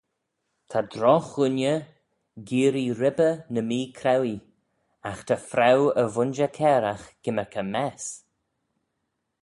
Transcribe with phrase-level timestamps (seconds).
[0.69, 1.81] Ta drogh-ghooinney
[2.47, 4.45] geearree ribbey ny mee-chrauee:
[5.09, 8.05] agh ta fraue y vooinjer cairagh gymmyrkey mess.